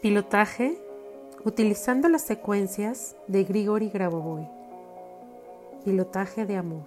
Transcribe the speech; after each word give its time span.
Pilotaje 0.00 0.78
utilizando 1.44 2.08
las 2.08 2.22
secuencias 2.22 3.16
de 3.26 3.44
Grigori 3.44 3.90
Grabovoi. 3.90 4.48
Pilotaje 5.84 6.46
de 6.46 6.56
amor. 6.56 6.86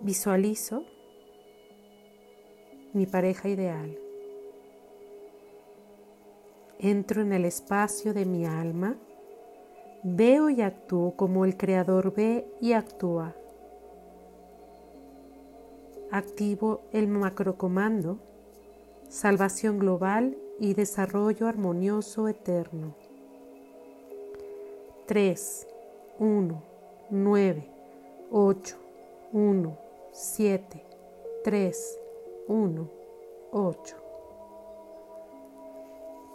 Visualizo 0.00 0.82
mi 2.92 3.06
pareja 3.06 3.48
ideal. 3.48 3.96
Entro 6.80 7.22
en 7.22 7.32
el 7.32 7.44
espacio 7.44 8.14
de 8.14 8.24
mi 8.24 8.46
alma, 8.46 8.96
veo 10.02 10.50
y 10.50 10.60
actúo 10.60 11.14
como 11.14 11.44
el 11.44 11.56
Creador 11.56 12.12
ve 12.12 12.48
y 12.60 12.72
actúa 12.72 13.36
activo 16.14 16.82
el 16.92 17.08
macrocomando, 17.08 18.18
salvación 19.08 19.80
global 19.80 20.38
y 20.60 20.74
desarrollo 20.74 21.48
armonioso 21.48 22.28
eterno. 22.28 22.94
3, 25.06 25.66
1, 26.20 26.62
9, 27.10 27.68
8, 28.30 28.76
1, 29.32 29.78
7, 30.12 30.84
3, 31.42 31.98
1, 32.46 32.90
8. 33.50 33.96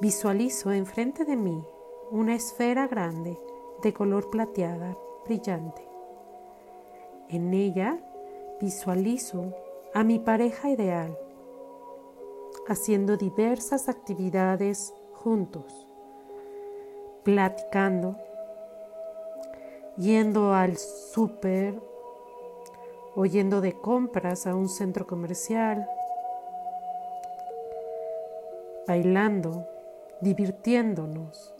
Visualizo 0.01 0.73
enfrente 0.73 1.23
de 1.23 1.37
mí 1.37 1.63
una 2.11 2.35
esfera 2.35 2.85
grande 2.87 3.39
de 3.81 3.93
color 3.93 4.29
plateada 4.29 4.97
brillante. 5.25 5.87
En 7.29 7.53
ella 7.53 7.97
visualizo 8.59 9.53
a 9.93 10.03
mi 10.03 10.19
pareja 10.19 10.69
ideal, 10.69 11.17
haciendo 12.67 13.17
diversas 13.17 13.89
actividades 13.89 14.93
juntos, 15.13 15.87
platicando, 17.23 18.15
yendo 19.97 20.53
al 20.53 20.77
súper 20.77 21.81
o 23.15 23.25
yendo 23.25 23.61
de 23.61 23.73
compras 23.73 24.45
a 24.45 24.55
un 24.55 24.69
centro 24.69 25.07
comercial, 25.07 25.87
bailando, 28.87 29.67
divirtiéndonos, 30.21 31.55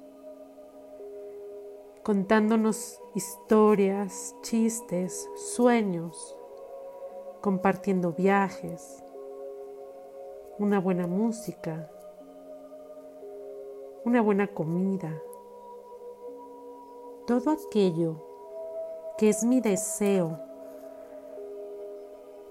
contándonos 2.03 3.01
historias, 3.15 4.35
chistes, 4.43 5.27
sueños 5.35 6.38
compartiendo 7.41 8.11
viajes, 8.11 9.03
una 10.57 10.79
buena 10.79 11.07
música, 11.07 11.89
una 14.03 14.21
buena 14.21 14.47
comida, 14.47 15.21
todo 17.25 17.51
aquello 17.51 18.25
que 19.17 19.29
es 19.29 19.43
mi 19.43 19.61
deseo, 19.61 20.39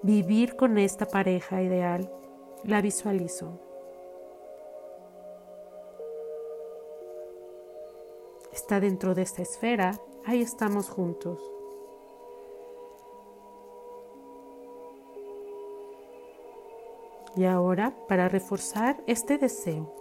vivir 0.03 0.57
con 0.57 0.79
esta 0.79 1.07
pareja 1.07 1.63
ideal, 1.63 2.11
la 2.65 2.81
visualizo. 2.81 3.59
Está 8.53 8.81
dentro 8.81 9.15
de 9.15 9.23
esta 9.23 9.43
esfera, 9.43 10.01
ahí 10.25 10.41
estamos 10.41 10.89
juntos. 10.89 11.58
Y 17.37 17.45
ahora, 17.45 17.95
para 18.09 18.29
reforzar 18.29 19.03
este 19.07 19.39
deseo, 19.39 19.93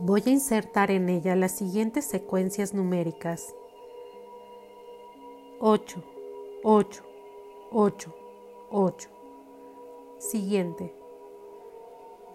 voy 0.00 0.22
a 0.26 0.30
insertar 0.30 0.90
en 0.90 1.08
ella 1.08 1.36
las 1.36 1.52
siguientes 1.52 2.04
secuencias 2.04 2.74
numéricas. 2.74 3.54
8, 5.60 6.02
8, 6.62 7.02
8, 7.72 8.14
8. 8.70 9.08
Siguiente. 10.18 10.94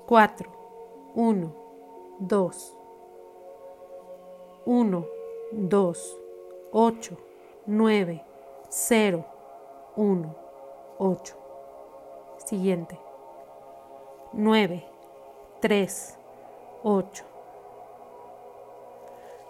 4, 0.06 0.52
1, 1.16 1.56
2. 2.20 2.78
1, 4.66 5.06
2, 5.53 6.20
8, 6.72 7.18
9, 7.66 8.26
0, 8.70 9.26
1, 9.96 10.36
8. 10.98 11.38
Siguiente. 12.46 13.11
9, 14.34 14.86
3, 15.59 16.18
8. 16.84 17.25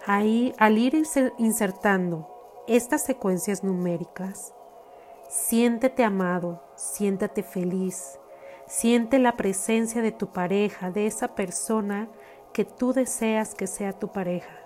Ahí, 0.04 0.52
al 0.58 0.76
ir 0.76 1.00
insertando 1.38 2.28
estas 2.66 3.04
secuencias 3.04 3.62
numéricas, 3.62 4.52
siéntete 5.28 6.02
amado, 6.02 6.60
siéntate 6.74 7.44
feliz, 7.44 8.18
siente 8.66 9.20
la 9.20 9.36
presencia 9.36 10.02
de 10.02 10.10
tu 10.10 10.32
pareja, 10.32 10.90
de 10.90 11.06
esa 11.06 11.36
persona 11.36 12.08
que 12.52 12.64
tú 12.64 12.92
deseas 12.92 13.54
que 13.54 13.68
sea 13.68 13.92
tu 13.92 14.08
pareja, 14.08 14.58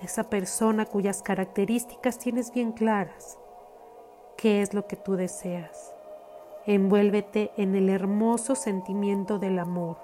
de 0.00 0.06
esa 0.06 0.30
persona 0.30 0.86
cuyas 0.86 1.22
características 1.22 2.18
tienes 2.18 2.52
bien 2.52 2.70
claras, 2.70 3.36
qué 4.36 4.62
es 4.62 4.74
lo 4.74 4.86
que 4.86 4.94
tú 4.94 5.16
deseas. 5.16 5.91
Envuélvete 6.66 7.52
en 7.56 7.74
el 7.74 7.88
hermoso 7.88 8.54
sentimiento 8.54 9.38
del 9.38 9.58
amor. 9.58 9.96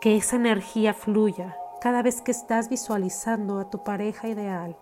Que 0.00 0.16
esa 0.16 0.36
energía 0.36 0.94
fluya 0.94 1.56
cada 1.80 2.02
vez 2.02 2.20
que 2.20 2.30
estás 2.30 2.68
visualizando 2.68 3.58
a 3.58 3.70
tu 3.70 3.82
pareja 3.84 4.28
ideal, 4.28 4.76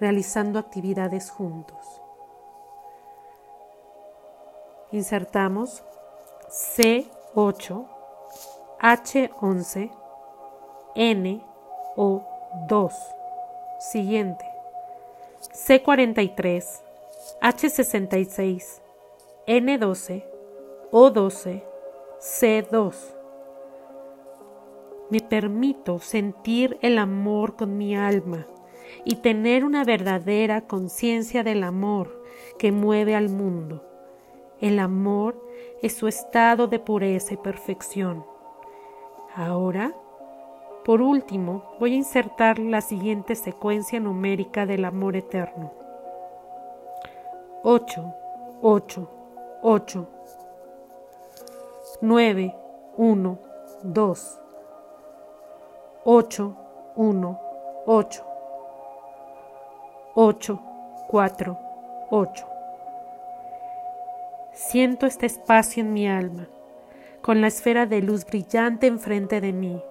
realizando 0.00 0.58
actividades 0.58 1.30
juntos. 1.30 2.02
Insertamos 4.92 5.82
C8, 6.48 7.86
H11, 8.80 9.90
N 10.94 11.44
o 11.96 12.24
2. 12.68 12.94
Siguiente. 13.78 14.44
C43, 15.52 16.64
H66, 17.40 18.80
N12, 19.46 20.24
O12, 20.90 21.62
C2. 22.18 22.94
Me 25.08 25.20
permito 25.20 26.00
sentir 26.00 26.76
el 26.82 26.98
amor 26.98 27.54
con 27.54 27.78
mi 27.78 27.96
alma 27.96 28.48
y 29.04 29.16
tener 29.16 29.64
una 29.64 29.84
verdadera 29.84 30.62
conciencia 30.62 31.44
del 31.44 31.62
amor 31.62 32.24
que 32.58 32.72
mueve 32.72 33.14
al 33.14 33.28
mundo. 33.28 33.84
El 34.60 34.80
amor 34.80 35.40
es 35.80 35.94
su 35.94 36.08
estado 36.08 36.66
de 36.66 36.80
pureza 36.80 37.34
y 37.34 37.36
perfección. 37.36 38.26
Ahora, 39.36 39.94
por 40.84 41.00
último, 41.00 41.76
voy 41.78 41.92
a 41.92 41.96
insertar 41.96 42.58
la 42.58 42.80
siguiente 42.80 43.36
secuencia 43.36 44.00
numérica 44.00 44.66
del 44.66 44.84
amor 44.84 45.14
eterno. 45.14 45.72
8, 47.62 48.14
8, 48.62 49.15
8, 49.62 50.06
9, 52.02 52.54
1, 52.98 53.38
2, 53.82 54.40
8, 56.04 56.56
1, 56.94 57.40
8, 57.86 58.24
8, 60.14 60.62
4, 61.08 61.58
8. 62.10 62.46
Siento 64.52 65.06
este 65.06 65.26
espacio 65.26 65.82
en 65.82 65.94
mi 65.94 66.06
alma, 66.06 66.48
con 67.22 67.40
la 67.40 67.46
esfera 67.46 67.86
de 67.86 68.02
luz 68.02 68.26
brillante 68.26 68.86
enfrente 68.86 69.40
de 69.40 69.52
mí, 69.52 69.82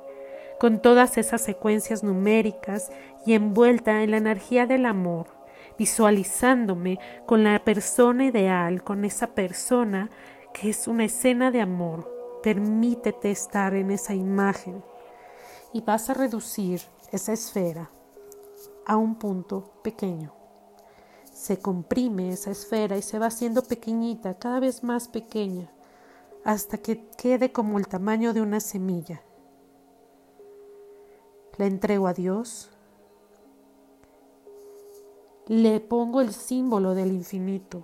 con 0.59 0.79
todas 0.79 1.17
esas 1.17 1.41
secuencias 1.41 2.03
numéricas 2.03 2.91
y 3.25 3.33
envuelta 3.33 4.03
en 4.03 4.11
la 4.11 4.17
energía 4.17 4.67
del 4.67 4.85
amor 4.85 5.34
visualizándome 5.77 6.99
con 7.25 7.43
la 7.43 7.63
persona 7.63 8.25
ideal, 8.25 8.83
con 8.83 9.05
esa 9.05 9.27
persona 9.27 10.09
que 10.53 10.69
es 10.69 10.87
una 10.87 11.05
escena 11.05 11.51
de 11.51 11.61
amor. 11.61 12.11
Permítete 12.41 13.31
estar 13.31 13.73
en 13.73 13.91
esa 13.91 14.13
imagen 14.13 14.83
y 15.73 15.81
vas 15.81 16.09
a 16.09 16.13
reducir 16.13 16.81
esa 17.11 17.33
esfera 17.33 17.89
a 18.85 18.97
un 18.97 19.15
punto 19.15 19.73
pequeño. 19.83 20.33
Se 21.31 21.59
comprime 21.59 22.29
esa 22.29 22.51
esfera 22.51 22.97
y 22.97 23.01
se 23.01 23.19
va 23.19 23.27
haciendo 23.27 23.61
pequeñita, 23.63 24.35
cada 24.35 24.59
vez 24.59 24.83
más 24.83 25.07
pequeña, 25.07 25.69
hasta 26.45 26.77
que 26.77 27.09
quede 27.17 27.51
como 27.51 27.77
el 27.77 27.87
tamaño 27.87 28.33
de 28.33 28.41
una 28.41 28.59
semilla. 28.59 29.21
La 31.57 31.65
entrego 31.65 32.07
a 32.07 32.13
Dios 32.13 32.74
le 35.47 35.79
pongo 35.79 36.21
el 36.21 36.31
símbolo 36.31 36.95
del 36.95 37.11
infinito. 37.11 37.83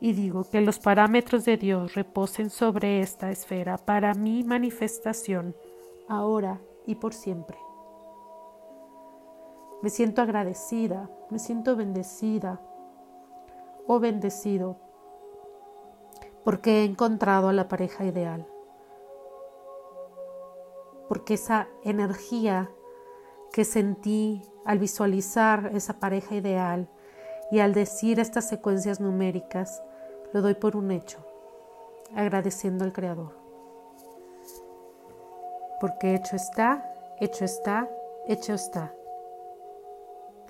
y 0.00 0.14
digo 0.14 0.44
que 0.44 0.62
los 0.62 0.78
parámetros 0.78 1.44
de 1.44 1.58
Dios 1.58 1.94
reposen 1.94 2.48
sobre 2.48 3.00
esta 3.00 3.30
esfera 3.30 3.76
para 3.76 4.14
mi 4.14 4.42
manifestación, 4.42 5.54
ahora 6.08 6.60
y 6.86 6.94
por 6.94 7.12
siempre. 7.12 7.58
Me 9.82 9.90
siento 9.90 10.22
agradecida, 10.22 11.10
me 11.28 11.38
siento 11.38 11.76
bendecida 11.76 12.60
o 13.86 14.00
bendecido 14.00 14.76
porque 16.44 16.80
he 16.80 16.84
encontrado 16.84 17.48
a 17.48 17.52
la 17.52 17.68
pareja 17.68 18.04
ideal, 18.04 18.46
porque 21.08 21.34
esa 21.34 21.68
energía 21.84 22.70
que 23.52 23.64
sentí 23.64 24.42
al 24.64 24.78
visualizar 24.78 25.70
esa 25.74 25.98
pareja 25.98 26.34
ideal 26.34 26.88
y 27.50 27.58
al 27.60 27.74
decir 27.74 28.20
estas 28.20 28.48
secuencias 28.48 29.00
numéricas, 29.00 29.82
lo 30.32 30.42
doy 30.42 30.54
por 30.54 30.76
un 30.76 30.90
hecho, 30.90 31.18
agradeciendo 32.14 32.84
al 32.84 32.92
Creador. 32.92 33.34
Porque 35.80 36.14
hecho 36.14 36.36
está, 36.36 36.94
hecho 37.20 37.44
está, 37.44 37.88
hecho 38.28 38.54
está. 38.54 38.94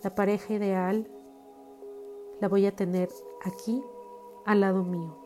La 0.02 0.14
pareja 0.14 0.54
ideal 0.54 1.08
la 2.40 2.48
voy 2.48 2.66
a 2.66 2.74
tener 2.74 3.08
aquí 3.44 3.82
al 4.44 4.60
lado 4.60 4.82
mío, 4.82 5.16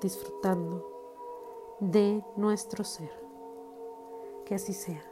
disfrutando 0.00 0.84
de 1.80 2.22
nuestro 2.36 2.84
ser. 2.84 3.10
Que 4.44 4.54
así 4.54 4.72
sea. 4.72 5.02